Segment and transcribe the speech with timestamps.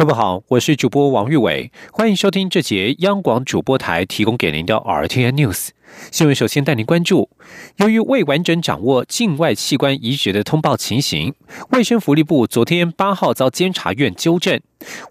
[0.00, 5.68] 各位好，我是主播王玉伟，欢迎收听这节央广主播台提供给您的 R T N News
[6.10, 6.34] 新闻。
[6.34, 7.28] 首先带您关注，
[7.76, 11.34] 由于未完整掌握境外器官移植的通报情形，
[11.72, 14.58] 卫生福利部昨天八号遭监察院纠正。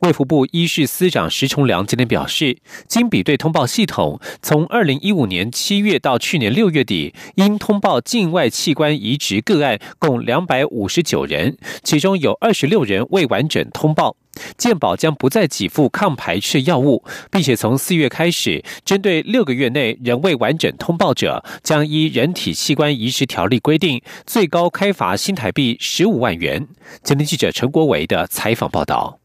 [0.02, 14.16] 卫福部医事司长石崇良今天表示，经比对通报系统，从二零一五年七月到去年六月底，因通报境外器官移植个案共两百五十九人，其中有二十六人未完整通报。
[14.58, 26.68] 健保将不再给付抗排斥药物，并且从四月开始，针对六个月内仍未完整通报者，将依人体器官移植条例规定，最高开罚新台币十五万元。
[27.04, 29.20] 今天记者陈国维的采访报道。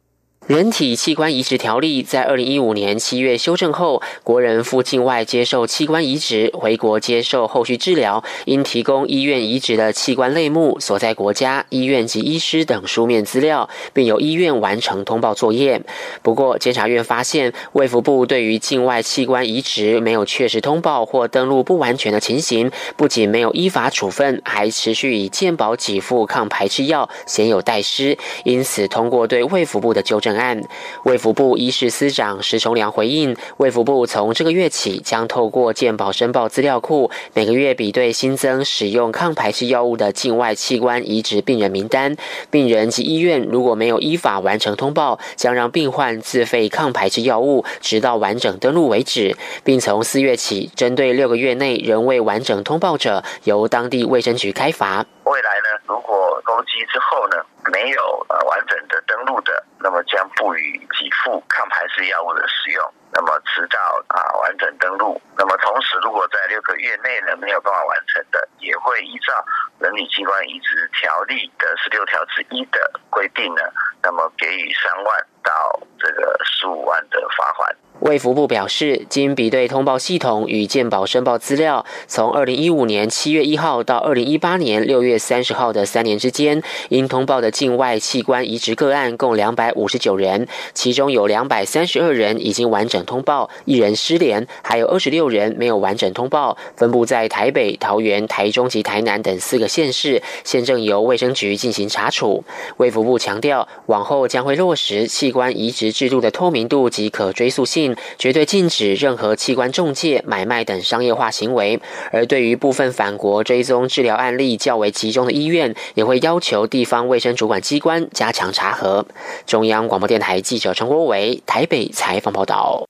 [0.46, 15.80] 人体器官移植条例在二零一五年七月修正后，国人赴境外接受器官移植，回国接受后续治疗，应提供医院移植的器官类目、所在国家、医院及医师等书面资料，并由医院完成通报作业。
[16.20, 28.18] 不过，监察院发现，卫福部对于境外器官移植没有确实通报或登录不完全的情形，不仅没有依法处分，还持续以健保给付抗排斥药，鲜有代施。
[28.44, 30.33] 因此，通过对卫福部的纠正。
[30.36, 30.62] 案，
[31.04, 42.16] 卫福部医事司长石崇良回应，卫福部从这个月起将透过健保申报资料库，每个月比对新增使用抗排斥药物的境外器官移植病人名单，
[42.50, 55.04] 病人及医院如果没有依法完成通报，将让病患自费抗排斥药物，直到完整登录为止，并从四月起，针对六个月内仍未完整通报者，由当地卫生局开罚。
[55.24, 57.53] 未来呢，如果攻击之后呢？
[57.72, 62.94] 没有呃完整的登录的，那么将不予给付抗排斥药物的使用。
[63.16, 65.20] 那么直到啊完整登录。
[65.38, 69.32] 那么同时，如果在六个月内呢没有办法完成的，也会依照
[69.78, 73.62] 人体器官移植条例的十六条之一的规定呢，
[74.02, 77.76] 那么给予三万到这个十五万的罚款。
[78.00, 102.44] 卫福部表示，经比对通报系统与健保申报资料，从二零一五年七月一号到二零一八年六月三十号的三年之间，因通报的境外器官移植个案共两百五十九人，其中有两百三十二人已经完整通报，一人失联，还有二十六人没有完整通报，分布在台北、桃园、台中及台南等四个县市，现正由卫生局进行查处。
[102.76, 107.83] 卫福部强调，往后将会落实器官移植制度的透明度及可追溯性。
[108.16, 111.80] 绝对禁止任何器官中介、买卖等商业化行为。
[112.12, 119.04] 而对于部分反国追踪治疗案例较为集中的医院，也会要求地方卫生主管机关加强查核。
[119.46, 122.84] 中央广播电台记者陈国伟台北采访报道。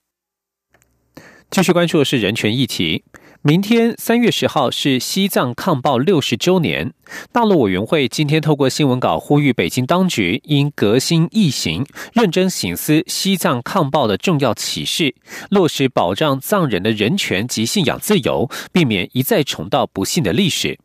[1.49, 3.03] 继续关注的是人权议题。
[3.47, 6.91] 明天三月十号是西藏抗暴六十周年，
[7.31, 15.13] 大陆委员会今天透过新闻稿呼吁北京当局应革新易行，认真行思西藏抗暴的重要启示，
[15.51, 20.79] 落实保障藏人的人权及信仰自由，避免一再重蹈不幸的历史。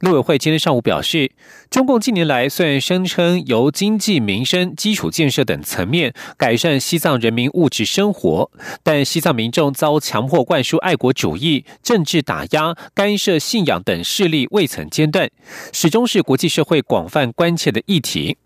[0.00, 1.32] 陆委会今天上午表示，
[1.70, 8.48] 中共近年来虽然声称由经济、民生、基础建设等层面改善西藏人民物质生活，
[8.84, 15.28] 但西藏民众遭强迫灌输爱国主义、政治打压、干涉信仰等势力未曾间断，
[15.72, 18.36] 始终是国际社会广泛关切的议题。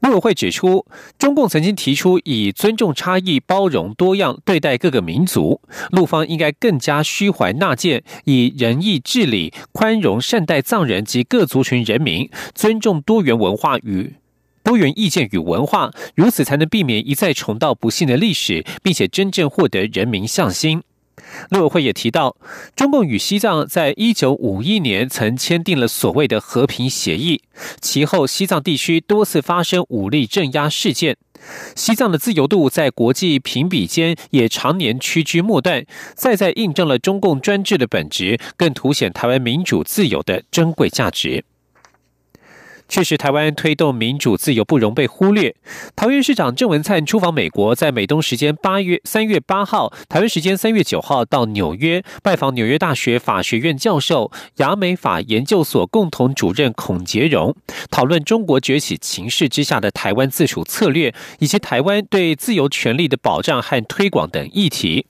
[0.00, 0.86] 陆委会指出，
[1.18, 5.60] 中共曾经提出以尊重差异、包容多样对待各个民族，
[5.90, 14.14] 陆方应该更加虚怀纳谏，以仁义治理、宽容善待藏人及各族群人民，尊重多元文化与
[14.62, 20.82] 多元意见与文化，如此才能避免一再重蹈不幸的历史，并且真正获得人民向心。
[21.50, 22.36] 陆委会也提到，
[22.76, 27.42] 中共与西藏在一九五一年曾签订了所谓的和平协议，
[27.80, 31.16] 其后西藏地区多次发生武力镇压事件，
[31.74, 35.84] 西藏的自由度在国际评比间也常年屈居末端，
[36.14, 41.44] 再再印证了中共专制的本质，更凸显台湾民主自由的珍贵价值。
[42.88, 45.54] 确实，台湾推动民主自由不容被忽略。
[45.94, 57.54] 桃园市长郑文灿出访美国，在美东时间八月三月八号，台湾时间三月九号到纽约拜访纽约大学法学院教授、亚美法研究所共同主任孔杰荣，
[57.90, 65.06] 讨论中国崛起情势之下的台湾自处策略，以及台湾对自由权利的保障和推广等议题。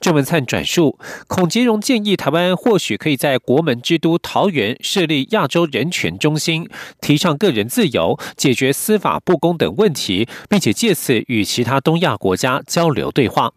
[0.00, 6.68] 郑文灿转述，孔杰荣建议台湾或许可以在国门之都桃园设立亚洲人权中心，
[7.00, 13.52] 提倡个人自由，解决司法不公等问题，并且借此与其他东亚国家交流对话。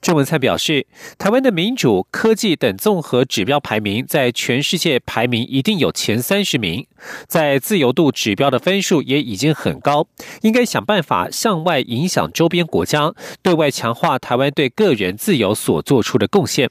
[0.00, 0.86] 郑文灿表示，
[1.18, 6.86] 台湾的民主、科技等综合指标排名，在全世界排名一定有前三十名，
[7.26, 10.06] 在自由度指标的分数也已经很高，
[10.42, 16.70] 应该想办法向外影响周边国家，对外强化台湾对个人自由所做出的贡献。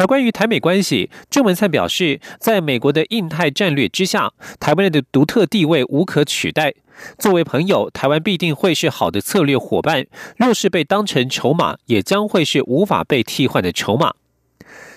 [0.00, 6.72] 而关于台美关系，郑文灿表示，在美国的印太战略之下，台湾的独特地位无可取代。
[7.18, 10.06] 作为朋友，台湾必定会是好的策略伙伴。
[10.38, 14.14] 若是被当成筹码，也将会是无法被替换的筹码。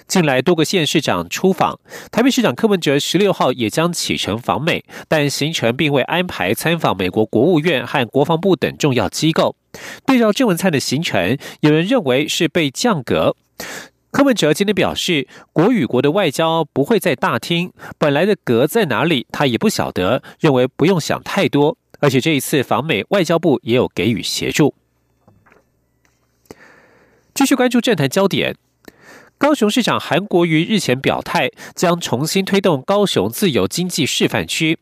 [0.08, 9.58] 近来多个县市长出访，台北市长柯文哲十六号也将启程访美，但行程并未安排参访美国国务院和国防部等重要机构。
[10.06, 13.36] 对照郑文灿的行程，有人认为是被降格。
[14.14, 21.76] 柯文哲今天表示，国与国的外交不会在大厅，本来的格在哪里，他也不晓得，认为不用想太多。
[22.00, 24.76] 而且这一次访美，外交部也有给予协助。
[27.34, 28.56] 继续关注政坛焦点，
[29.40, 34.78] 高雄市长韩国瑜日前表态，将重新推动高雄自由经济示范区。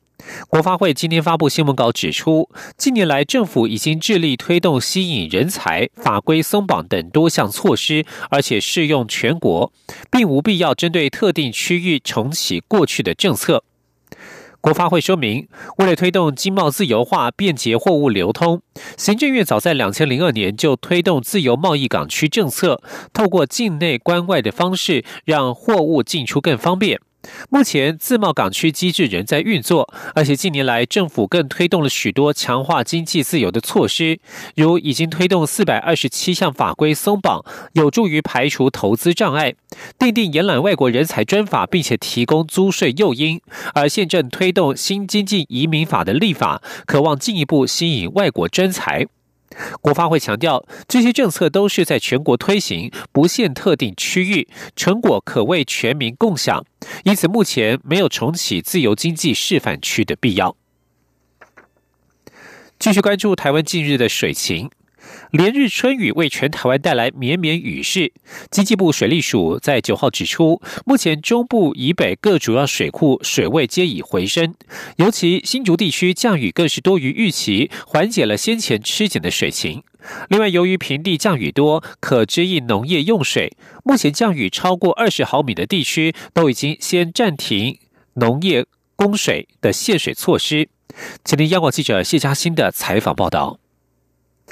[0.48, 9.72] 国发会今天发布新闻稿指出，近年来政府已经致力推动吸引人才、法规松绑等多项措施，而且适用全国，
[10.10, 13.64] 并无必要针对特定区域重启过去的政策。
[14.60, 15.48] 国发会说明，
[15.78, 18.62] 为了推动经贸自由化、便捷货物流通，
[18.96, 22.80] 行政院早在两千零二年就推动自由贸易港区政策，
[23.12, 27.00] 透过境内关外的方式，让货物进出更方便。
[27.50, 34.20] 目前自贸港区机制仍在运作，而且近年来政府更推动了许多强化经济自由的措施，
[34.56, 39.52] 如已经推动四百二十七项法规松绑，有助于排除投资障碍；
[40.00, 43.40] 订定延揽外国人才专法，并且提供租税诱因；
[43.74, 49.08] 而现正推动新经济移民法的立法，渴望进一步吸引外国专才。
[49.82, 56.66] 国发会强调，这些政策都是在全国推行，不限特定区域，成果可为全民共享。
[57.04, 60.56] 因此，目前没有重启自由经济示范区的必要。
[62.80, 64.72] 继续关注台湾近日的水情。
[65.32, 68.12] 连日春雨为全台湾带来绵绵雨势。
[68.50, 74.54] 经济部水利署在九号指出，目前中部以北各主要水库水位皆已回升，
[74.98, 79.84] 尤其新竹地区降雨更是多于预期，缓解了先前吃紧的水情。
[80.30, 87.78] 另外，由于平地降雨多，可支应农业用水，目前降雨超过二十毫米的地区，都已经先暂停
[88.16, 88.66] 农业
[88.96, 90.70] 供水的限水措施。
[91.24, 93.61] 今天，央广记者谢嘉欣的采访报道。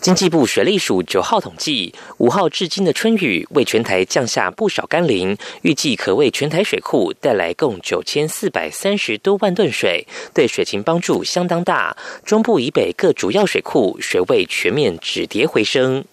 [0.02, 11.96] 经济部水利署九号统计，五号至今的春雨为全台降下不少甘霖，预计可为全台水库带来共九千四百三十多万吨水，对水情帮助相当大。
[12.24, 16.06] 中部以北各主要水库水位全面止跌回升。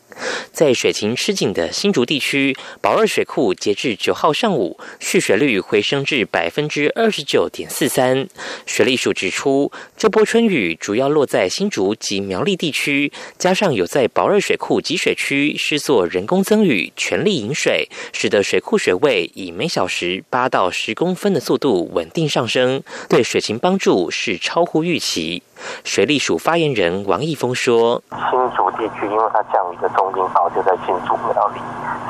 [0.52, 8.28] 在水情吃紧的新竹地区，宝二水库截至九号上午蓄水率回升至百分之二十九点四三。
[8.64, 25.42] 水利署指出，这波春雨主要落在新竹及苗栗地区，加上有在宝二水库集水区施作人工增雨，全力引水，使得水库水位以每小时八到十公分的速度稳定上升，对水情帮助是超乎预期。
[25.84, 31.60] 水利署发言人王义峰说：“新竹地区因为它降雨的冰雹就在新竹庙里，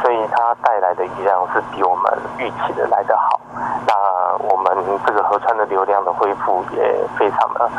[0.03, 3.41] 所以它带来的雨量是比我们预期的来得好。
[3.87, 3.95] 那
[4.39, 4.77] 我们
[5.07, 7.71] 这个河川的流量的恢复也非常的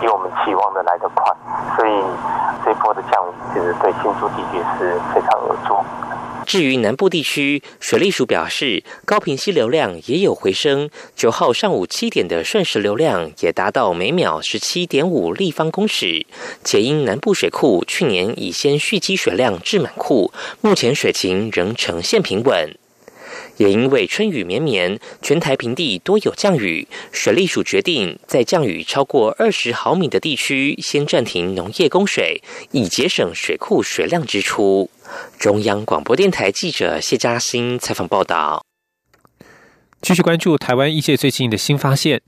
[0.00, 1.34] 比我们期望的来得快，
[1.76, 2.04] 所以
[2.64, 5.76] 这波的降雨其实对新竹地区是非常有助。”
[6.50, 10.90] 至于南部地区，水利署表示，高平溪流量也有回升。
[11.14, 16.26] 九号上午七点的瞬时流量也达到每秒十七点五立方公尺，
[16.64, 22.76] 且因南部水库去年已先蓄积水量至满库，目前水情仍呈现平稳。
[23.58, 32.42] 也因为春雨绵绵，全台平地多有降雨，水利署决定在降雨超过二十毫米的地区先暂停农业供水，
[32.72, 34.90] 以节省水库水量支出。
[35.38, 38.64] 中央广播电台记者谢嘉欣采访报道。
[40.00, 42.22] 继续关注台湾一界最近的新发现。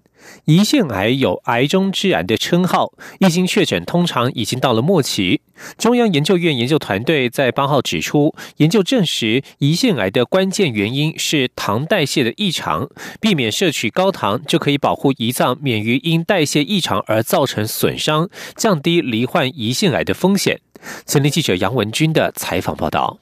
[0.47, 5.41] 胰腺癌有“癌中之癌”的称号，一经确诊，通常已经到了末期。
[5.79, 12.89] 中央研究院研究团队在八号指出，研究证实，胰腺癌的关键原因是糖代谢的异常，
[13.21, 20.61] 避免摄取高糖，就可以保护胰脏免于因代谢异常而造成损伤，降低罹患胰腺癌的风险。
[21.07, 23.19] 森林记者杨文军的采访报道。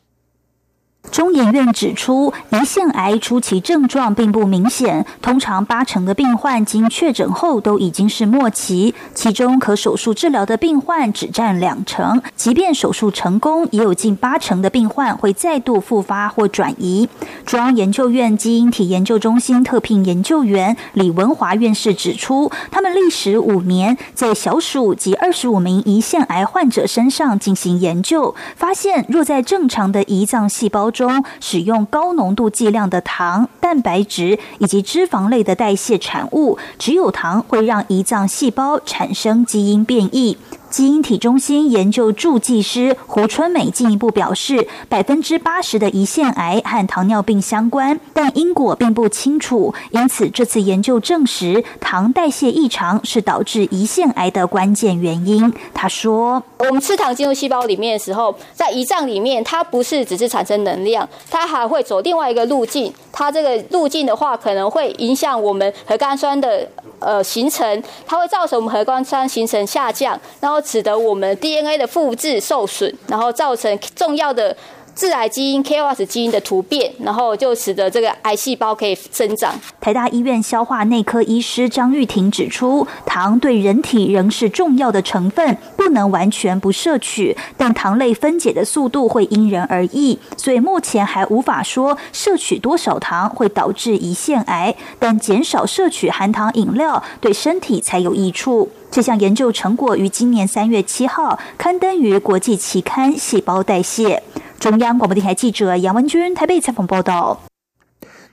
[1.11, 12.23] 中研院指出，胰腺癌初期症状并不明显，通常八成的病患经确诊后都已经是末期，其中可手术治疗的病患只占两成。
[12.37, 17.09] 即便手术成功，也有近八成的病患会再度复发或转移。
[17.45, 40.37] 中央研究院基因体研究中心特聘研究员李文华院士指出，他们历时五年，在小鼠及二十五名胰腺癌患者身上进行研究，发现若在正常的胰脏细胞中中使用高浓度剂量的糖、蛋白质以及脂肪类的代谢产物，只有糖会让胰脏细胞产生基因变异。
[40.71, 49.75] 基因体中心研究助剂师胡春美进一步表示，百分之八十的胰腺癌和糖尿病相关，但因果并不清楚。
[49.91, 55.53] 因此，这次研究证实，糖代谢异常是导致胰腺癌的关键原因。
[55.75, 62.93] 他说：“我们吃糖进入细胞里面的时候，在胰脏里面，它不是只是产生能量，它还会走另外一个路径。
[63.11, 66.67] 它这个路径的话，可能会影响我们核苷酸的
[67.00, 74.57] 呃形成，它会造成我们核苷酸形成下降，然后。”使得我们 DNA 的复制受损，然后造成重要的。
[74.95, 79.55] 致癌基因 KOS 基因的突变，然后就使得这个癌细胞可以生长。
[79.81, 98.71] 台大医院消化内科医师张玉婷指出，糖对人体仍是重要的成分，不能完全不摄取，但糖类分解的速度会因人而异，所以目前还无法说摄取多少糖会导致胰腺癌，但减少摄取含糖饮料对身体才有益处。
[98.91, 104.21] 这项研究成果于今年三月七号刊登于国际期刊《细胞代谢》。
[104.61, 107.40] 中央广播电台记者杨文军台北采访报道。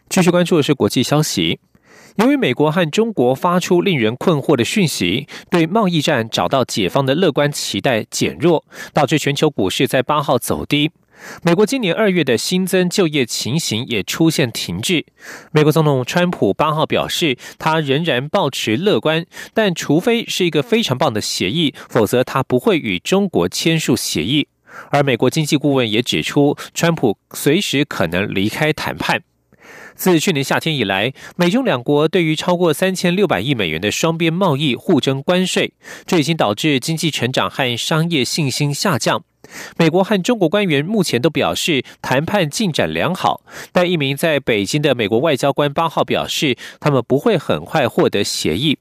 [0.09, 1.61] 继续关注的是国际消息。
[2.17, 10.91] 由于美国和中国发出令人困惑的讯息，对贸易战找到解放的乐观期待减弱，导致全球股市在八号走低。
[11.43, 15.05] 美国今年二月的新增就业情形也出现停滞。
[15.53, 24.49] 美国总统川普八号表示，他仍然保持乐观，但除非是一个非常棒的协议，否则他不会与中国签署协议。
[24.89, 29.21] 而美国经济顾问也指出，川普随时可能离开谈判。
[29.95, 35.73] 自去年夏天以来，美中两国对于超过三千六百亿美元的双边贸易互征关税，
[36.05, 39.23] 这已经导致经济成长和商业信心下降。
[39.77, 43.41] 美国和中国官员目前都表示谈判进展良好，
[43.71, 48.77] 但一名在北京的美国外交官八号表示，他们不会很快获得协议。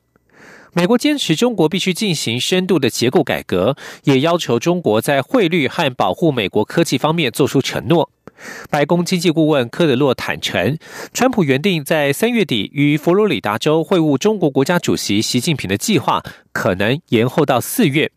[0.76, 8.10] 美国坚持中国必须进行深度的结构改革，也要求中国在汇率和保护美国科技方面做出承诺。
[8.68, 10.76] 白宫经济顾问科德洛坦诚，
[11.14, 18.12] 川普原定在三月底与佛罗里达州会晤中国国家主席习近平的计划，可能延后到四月。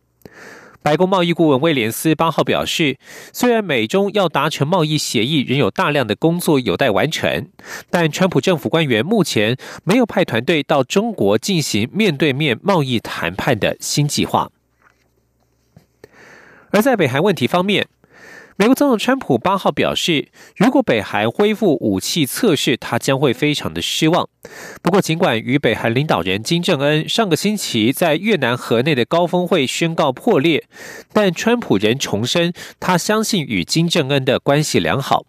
[0.82, 2.98] 白宫贸易顾问威廉斯八号表示，
[3.34, 7.50] 虽然美中要达成贸易协议仍有大量的工作有待完成，
[7.90, 14.50] 但川普政府官员目前没有派团队到中国进行面对面贸易谈判的新计划。
[16.72, 17.88] 而在北韩问题方面。
[18.60, 24.28] 美国总统川普八号表示，如果北韩恢复武器测试，他将会非常的失望。
[24.82, 30.66] 不过，尽管与北韩领导人金正恩上个星期在越南河内的高峰会宣告破裂，
[31.14, 32.52] 但川普仍重申
[32.82, 35.24] 他相信与金正恩的关系良好。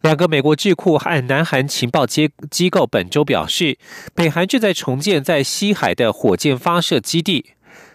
[0.00, 3.76] 两个美国智库和南韩情报机机构本周表示，
[4.14, 7.50] 北韩正在重建在西海的火箭发射基地。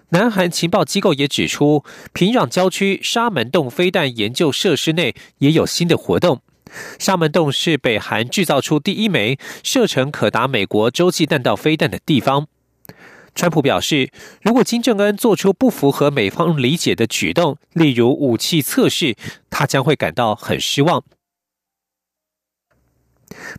[0.10, 1.84] 南韩情报机构也指出，
[2.14, 6.42] 平壤郊区沙门洞飞弹研究设施内也有新的活动。
[7.00, 12.48] 沙门洞是北韩制造出第一枚射程可达美国洲际弹道飞弹的地方。
[13.34, 19.16] 川普表示，如果金正恩做出不符合美方理解的举动，例如武器测试，
[19.50, 21.04] 他将会感到很失望。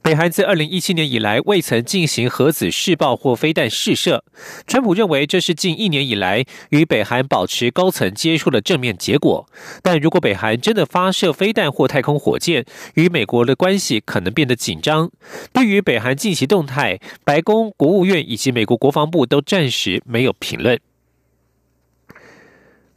[0.01, 4.25] 北韩自二零一七年以来未曾进行核子试爆或飞弹试射。
[4.67, 9.49] 川普认为这是近一年以来与北韩保持高层接触的正面结果。
[9.83, 15.11] 但如果北韩真的发射飞弹或太空火箭，与美国的关系可能变得紧张。
[15.53, 20.81] 对于北韩近期动态，白宫、国务院以及美国国防部都暂时没有评论。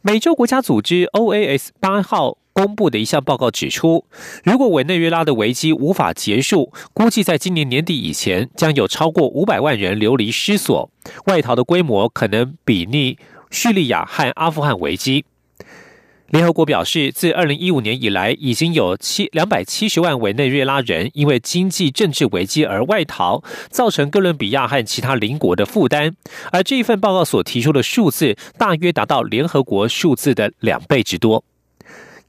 [0.02, 2.39] 美洲国家组织 OAS 八号。
[2.60, 4.04] 公布的一项报告指出，
[4.44, 10.90] 如果委内瑞拉的危机无法结束，估计在今年年底以前，将有超过五百万人流离失所，
[11.24, 13.16] 外逃的规模可能比拟
[13.50, 15.24] 叙利亚和阿富汗危机。
[16.28, 26.14] 联合国表示，自二零一五年以来，已经有七两百七十万委内瑞拉人因为经济政治危机而外逃，造成哥伦比亚和其他邻国的负担。
[26.52, 31.42] 而这一份报告所提出的数字，大约达到联合国数字的两倍之多。